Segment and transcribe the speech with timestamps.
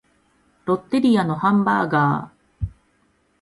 [0.65, 2.67] ロッテリアのハンバーガー